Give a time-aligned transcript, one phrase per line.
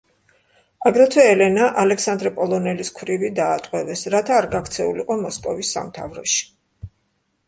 [0.89, 6.41] აგრეთვე ელენა, ალექსანდრე პოლონელის ქვრივი, დაატყვევეს, რათა არ გაქცეულიყო მოსკოვის სამთავროში.